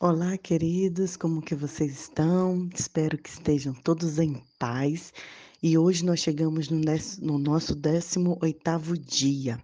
[0.00, 2.70] Olá, queridos, como que vocês estão?
[2.72, 5.12] Espero que estejam todos em paz.
[5.60, 6.80] E hoje nós chegamos no,
[7.20, 9.60] no nosso 18º dia,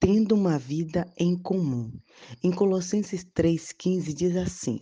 [0.00, 1.92] tendo uma vida em comum.
[2.42, 4.80] Em Colossenses 3,15 diz assim: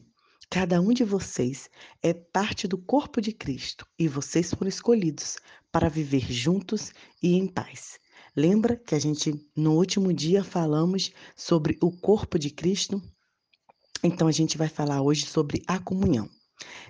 [0.48, 1.68] Cada um de vocês
[2.00, 5.38] é parte do corpo de Cristo e vocês foram escolhidos
[5.72, 7.98] para viver juntos e em paz.
[8.36, 13.02] Lembra que a gente no último dia falamos sobre o corpo de Cristo?
[14.07, 16.28] Então a gente vai falar hoje sobre a comunhão.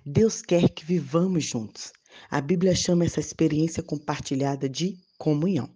[0.04, 1.92] Deus quer que vivamos juntos.
[2.28, 5.70] A Bíblia chama essa experiência compartilhada de comunhão.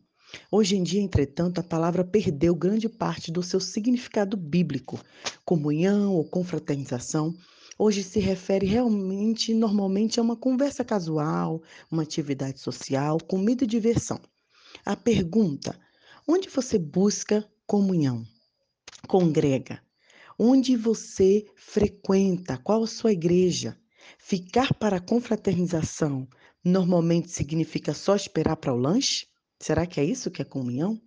[0.50, 4.98] Hoje em dia, entretanto, a palavra perdeu grande parte do seu significado bíblico.
[5.44, 7.32] Comunhão ou confraternização
[7.78, 14.20] hoje se refere realmente, normalmente, a uma conversa casual, uma atividade social, comida e diversão.
[14.84, 15.78] A pergunta:
[16.26, 18.26] onde você busca comunhão?
[19.06, 19.80] Congrega,
[20.40, 22.56] Onde você frequenta?
[22.58, 23.76] Qual a sua igreja?
[24.20, 26.28] Ficar para a confraternização
[26.64, 29.26] normalmente significa só esperar para o lanche?
[29.58, 31.02] Será que é isso que é comunhão?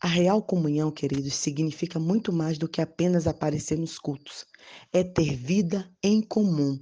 [0.00, 4.44] A real comunhão, queridos, significa muito mais do que apenas aparecer nos cultos.
[4.92, 6.76] É ter vida em comum.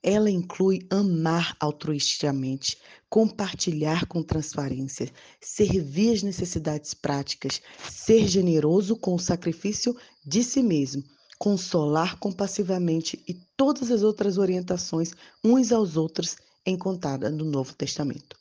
[0.00, 2.78] Ela inclui amar altruisticamente,
[3.10, 9.92] compartilhar com transparência, servir as necessidades práticas, ser generoso com o sacrifício
[10.24, 11.02] de si mesmo
[11.38, 15.12] consolar compassivamente e todas as outras orientações
[15.44, 18.36] uns aos outros encontradas no Novo Testamento.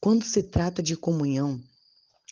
[0.00, 1.60] Quando se trata de comunhão,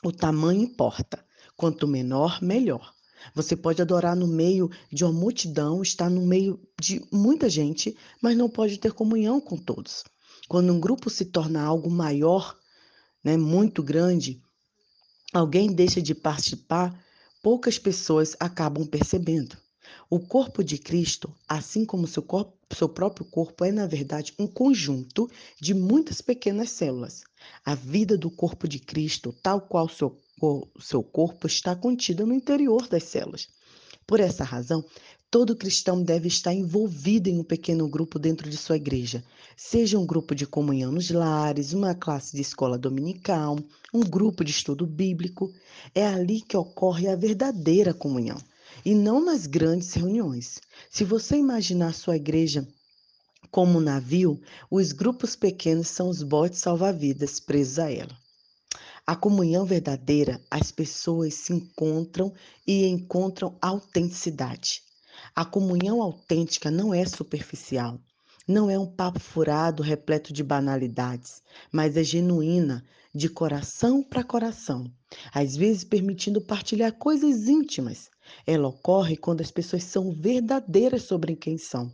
[0.03, 1.25] o tamanho importa.
[1.57, 2.92] Quanto menor, melhor.
[3.35, 8.37] Você pode adorar no meio de uma multidão, estar no meio de muita gente, mas
[8.37, 10.05] não pode ter comunhão com todos.
[10.48, 12.57] Quando um grupo se torna algo maior,
[13.23, 14.42] né, muito grande,
[15.33, 16.95] alguém deixa de participar,
[17.42, 19.57] poucas pessoas acabam percebendo.
[20.11, 24.47] O corpo de Cristo, assim como seu, corpo, seu próprio corpo, é, na verdade, um
[24.47, 27.25] conjunto de muitas pequenas células.
[27.64, 30.18] A vida do corpo de Cristo, tal qual seu,
[30.80, 33.48] seu corpo, está contida no interior das células.
[34.07, 34.85] Por essa razão,
[35.30, 39.24] todo cristão deve estar envolvido em um pequeno grupo dentro de sua igreja,
[39.57, 43.58] seja um grupo de comunhão nos lares, uma classe de escola dominical,
[43.92, 45.52] um grupo de estudo bíblico.
[45.95, 48.39] É ali que ocorre a verdadeira comunhão
[48.84, 50.61] e não nas grandes reuniões.
[50.90, 52.67] Se você imaginar sua igreja
[53.50, 54.40] como um navio,
[54.70, 58.17] os grupos pequenos são os botes salva-vidas presos a ela.
[59.06, 62.33] A comunhão verdadeira, as pessoas se encontram
[62.67, 64.83] e encontram autenticidade.
[65.36, 68.00] A comunhão autêntica não é superficial,
[68.48, 72.84] não é um papo furado repleto de banalidades, mas é genuína,
[73.14, 74.90] de coração para coração,
[75.33, 78.11] às vezes permitindo partilhar coisas íntimas,
[78.46, 81.92] ela ocorre quando as pessoas são verdadeiras sobre quem são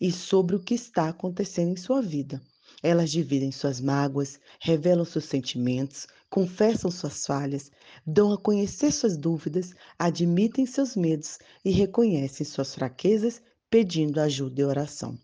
[0.00, 2.40] e sobre o que está acontecendo em sua vida.
[2.82, 7.70] Elas dividem suas mágoas, revelam seus sentimentos, confessam suas falhas,
[8.06, 14.64] dão a conhecer suas dúvidas, admitem seus medos e reconhecem suas fraquezas, pedindo ajuda e
[14.64, 15.18] oração.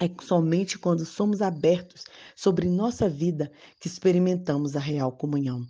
[0.00, 2.04] É somente quando somos abertos
[2.36, 3.50] sobre nossa vida
[3.80, 5.66] que experimentamos a real comunhão.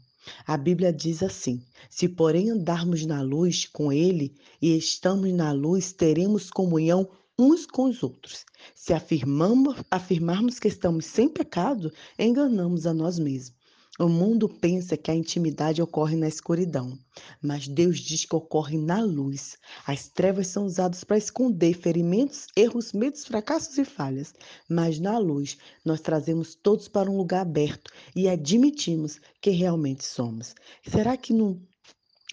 [0.47, 5.93] A Bíblia diz assim: Se, porém, andarmos na luz com Ele e estamos na luz,
[5.93, 7.09] teremos comunhão
[7.39, 8.45] uns com os outros.
[8.75, 13.58] Se afirmamos, afirmarmos que estamos sem pecado, enganamos a nós mesmos.
[14.01, 16.97] O mundo pensa que a intimidade ocorre na escuridão,
[17.43, 19.57] mas Deus diz que ocorre na luz.
[19.85, 24.33] As trevas são usadas para esconder ferimentos, erros, medos, fracassos e falhas,
[24.69, 30.55] mas na luz nós trazemos todos para um lugar aberto e admitimos que realmente somos.
[30.89, 31.61] Será que no,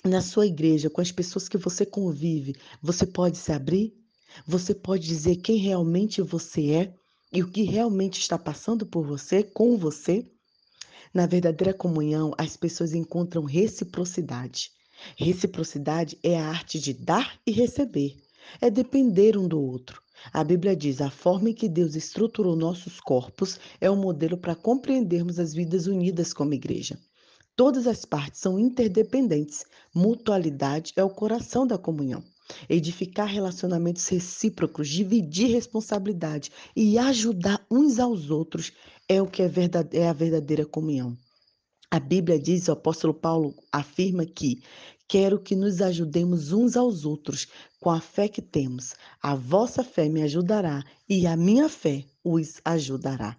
[0.04, 3.92] na sua igreja, com as pessoas que você convive, você pode se abrir?
[4.46, 6.96] Você pode dizer quem realmente você é
[7.34, 10.32] e o que realmente está passando por você, com você?
[11.16, 14.72] Na verdadeira comunhão, as pessoas encontram reciprocidade.
[15.16, 18.18] Reciprocidade é a arte de dar e receber,
[18.60, 20.02] é depender um do outro.
[20.34, 24.58] A Bíblia diz: a forma em que Deus estruturou nossos corpos é um modelo para
[24.58, 27.00] compreendermos as vidas unidas como igreja.
[27.56, 29.64] Todas as partes são interdependentes.
[29.94, 32.22] Mutualidade é o coração da comunhão.
[32.70, 38.72] Edificar relacionamentos recíprocos, dividir responsabilidade e ajudar uns aos outros
[39.08, 41.18] é o que é, verdade, é a verdadeira comunhão.
[41.90, 44.62] A Bíblia diz, o apóstolo Paulo afirma que
[45.08, 47.48] quero que nos ajudemos uns aos outros
[47.80, 48.96] com a fé que temos.
[49.22, 53.38] A vossa fé me ajudará e a minha fé os ajudará.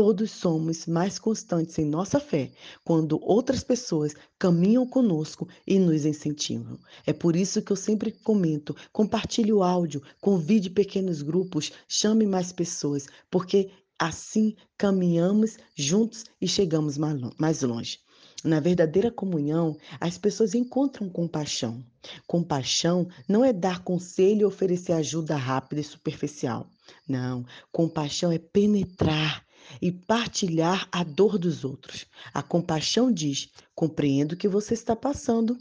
[0.00, 2.52] Todos somos mais constantes em nossa fé
[2.84, 6.78] quando outras pessoas caminham conosco e nos incentivam.
[7.04, 12.52] É por isso que eu sempre comento: compartilhe o áudio, convide pequenos grupos, chame mais
[12.52, 17.98] pessoas, porque assim caminhamos juntos e chegamos mais longe.
[18.44, 21.84] Na verdadeira comunhão, as pessoas encontram compaixão.
[22.24, 26.70] Compaixão não é dar conselho e oferecer ajuda rápida e superficial.
[27.06, 29.47] Não, compaixão é penetrar
[29.80, 32.06] e partilhar a dor dos outros.
[32.32, 35.58] A compaixão diz: compreendo o que você está passando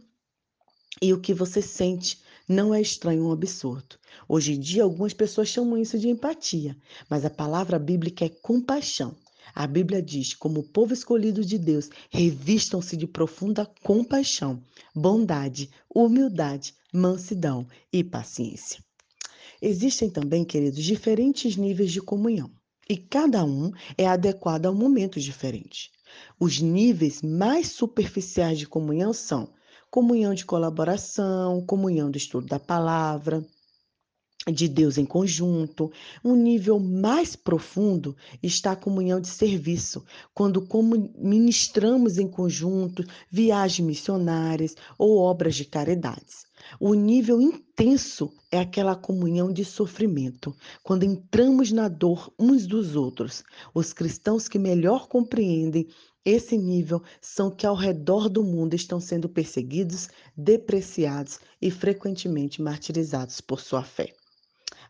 [1.02, 2.20] e o que você sente.
[2.50, 3.98] Não é estranho um absurdo.
[4.28, 6.78] Hoje em dia, algumas pessoas chamam isso de empatia,
[7.10, 9.14] mas a palavra bíblica é compaixão.
[9.54, 14.64] A Bíblia diz: como povo escolhido de Deus, revistam-se de profunda compaixão,
[14.96, 18.82] bondade, humildade, mansidão e paciência.
[19.62, 22.50] Existem também, queridos, diferentes níveis de comunhão
[22.90, 25.92] e cada um é adequado a um momento diferente.
[26.40, 29.50] Os níveis mais superficiais de comunhão são
[29.92, 33.46] comunhão de colaboração, comunhão do estudo da palavra,
[34.52, 35.92] de Deus em conjunto.
[36.24, 40.68] Um nível mais profundo está a comunhão de serviço, quando
[41.18, 46.47] ministramos em conjunto viagens missionárias ou obras de caridades.
[46.80, 53.44] O nível intenso é aquela comunhão de sofrimento, quando entramos na dor uns dos outros.
[53.74, 55.88] Os cristãos que melhor compreendem
[56.26, 63.40] esse nível são que ao redor do mundo estão sendo perseguidos, depreciados e frequentemente martirizados
[63.40, 64.14] por sua fé.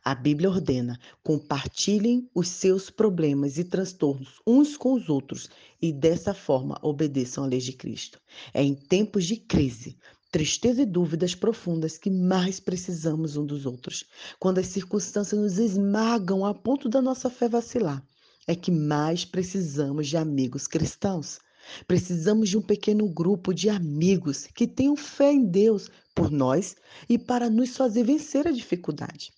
[0.03, 5.50] A Bíblia ordena: compartilhem os seus problemas e transtornos uns com os outros
[5.81, 8.19] e dessa forma obedeçam à lei de Cristo.
[8.53, 9.95] É em tempos de crise,
[10.31, 14.03] tristeza e dúvidas profundas que mais precisamos um dos outros.
[14.39, 18.03] Quando as circunstâncias nos esmagam a ponto da nossa fé vacilar,
[18.47, 21.39] é que mais precisamos de amigos cristãos.
[21.85, 26.75] Precisamos de um pequeno grupo de amigos que tenham fé em Deus por nós
[27.09, 29.33] e para nos fazer vencer a dificuldade.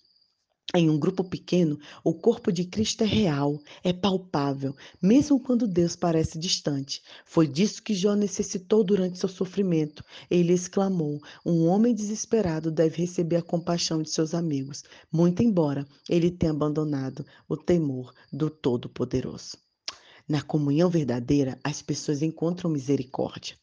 [0.72, 4.72] Em um grupo pequeno, o corpo de Cristo é real, é palpável,
[5.02, 7.02] mesmo quando Deus parece distante.
[7.24, 10.04] Foi disso que Jó necessitou durante seu sofrimento.
[10.30, 16.30] Ele exclamou: Um homem desesperado deve receber a compaixão de seus amigos, muito embora ele
[16.30, 19.58] tenha abandonado o temor do Todo-Poderoso.
[20.28, 23.56] Na comunhão verdadeira, as pessoas encontram misericórdia.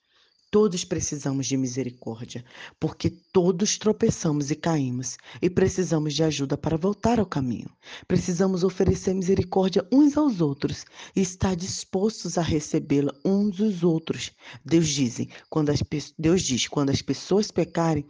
[0.49, 2.43] Todos precisamos de misericórdia,
[2.79, 7.69] porque todos tropeçamos e caímos e precisamos de ajuda para voltar ao caminho.
[8.07, 14.31] Precisamos oferecer misericórdia uns aos outros e estar dispostos a recebê-la uns dos outros.
[14.63, 15.83] Deus diz, quando as,
[16.17, 18.05] Deus diz, quando as pessoas pecarem,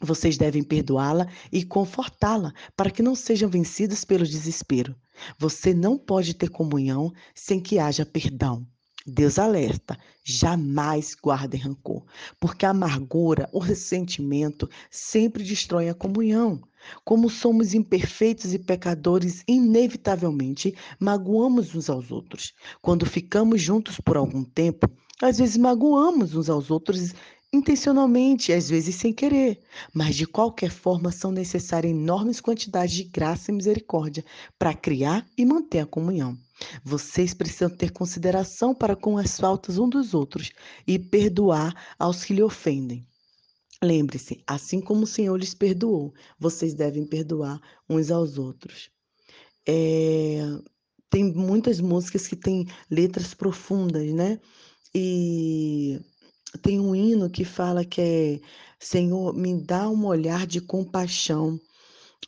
[0.00, 4.96] vocês devem perdoá-la e confortá-la para que não sejam vencidas pelo desespero.
[5.38, 8.66] Você não pode ter comunhão sem que haja perdão.
[9.10, 12.04] Deus alerta: jamais guardem rancor,
[12.38, 16.62] porque a amargura, o ressentimento sempre destrói a comunhão.
[17.04, 22.54] Como somos imperfeitos e pecadores, inevitavelmente magoamos uns aos outros.
[22.80, 24.88] Quando ficamos juntos por algum tempo,
[25.20, 27.12] às vezes magoamos uns aos outros
[27.52, 29.60] intencionalmente, às vezes sem querer,
[29.92, 34.24] mas de qualquer forma são necessárias enormes quantidades de graça e misericórdia
[34.56, 36.38] para criar e manter a comunhão.
[36.84, 40.50] Vocês precisam ter consideração para com as faltas um dos outros
[40.86, 43.06] e perdoar aos que lhe ofendem.
[43.82, 48.90] Lembre-se, assim como o Senhor lhes perdoou, vocês devem perdoar uns aos outros.
[49.66, 50.40] É,
[51.08, 54.38] tem muitas músicas que têm letras profundas, né?
[54.94, 56.00] E
[56.62, 58.40] tem um hino que fala que é
[58.78, 61.60] Senhor, me dá um olhar de compaixão,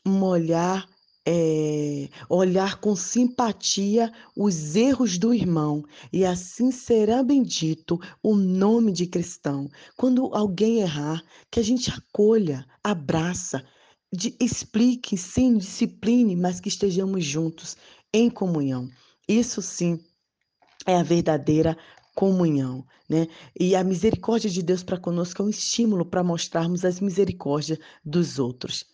[0.04, 0.86] um olhar
[1.26, 9.06] é, olhar com simpatia os erros do irmão, e assim será bendito o nome de
[9.06, 9.70] cristão.
[9.96, 13.64] Quando alguém errar, que a gente acolha, abraça,
[14.12, 17.76] de, explique, sim, discipline, mas que estejamos juntos
[18.12, 18.90] em comunhão.
[19.28, 19.98] Isso sim
[20.86, 21.76] é a verdadeira
[22.14, 23.26] comunhão, né?
[23.58, 28.38] E a misericórdia de Deus para conosco é um estímulo para mostrarmos as misericórdias dos
[28.38, 28.91] outros.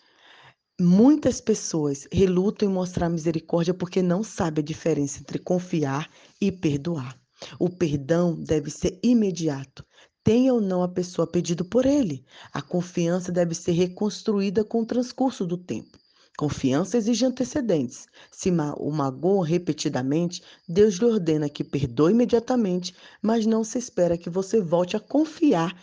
[0.80, 7.16] Muitas pessoas relutam em mostrar misericórdia porque não sabem a diferença entre confiar e perdoar.
[7.60, 9.84] O perdão deve ser imediato.
[10.24, 12.24] Tenha ou não a pessoa pedido por ele.
[12.52, 15.96] A confiança deve ser reconstruída com o transcurso do tempo.
[16.38, 18.06] Confiança exige antecedentes.
[18.30, 24.30] Se o magoa repetidamente, Deus lhe ordena que perdoe imediatamente, mas não se espera que
[24.30, 25.76] você volte a confiar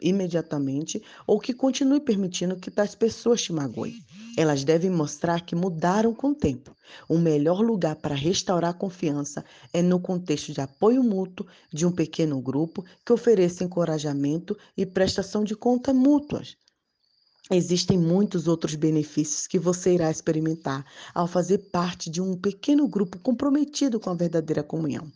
[0.00, 3.96] imediatamente ou que continue permitindo que tais pessoas te magoem.
[4.36, 6.70] Elas devem mostrar que mudaram com o tempo.
[7.08, 11.90] O melhor lugar para restaurar a confiança é no contexto de apoio mútuo de um
[11.90, 16.56] pequeno grupo que ofereça encorajamento e prestação de conta mútuas.
[17.50, 23.18] Existem muitos outros benefícios que você irá experimentar ao fazer parte de um pequeno grupo
[23.18, 25.10] comprometido com a verdadeira comunhão.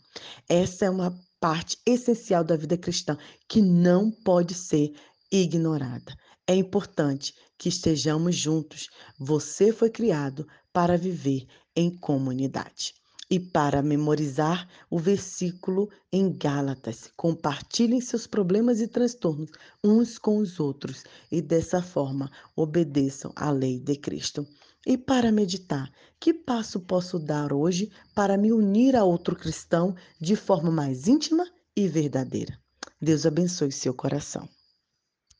[0.48, 4.92] Essa é uma parte essencial da vida cristã que não pode ser
[5.30, 6.14] ignorada.
[6.46, 8.88] É importante que estejamos juntos.
[9.18, 11.46] Você foi criado para viver
[11.76, 12.94] em comunidade.
[13.30, 19.50] E para memorizar o versículo em Gálatas, compartilhem seus problemas e transtornos
[19.82, 24.46] uns com os outros e dessa forma obedeçam à lei de Cristo.
[24.86, 30.36] E para meditar, que passo posso dar hoje para me unir a outro cristão de
[30.36, 31.44] forma mais íntima
[31.76, 32.58] e verdadeira?
[33.00, 34.48] Deus abençoe seu coração.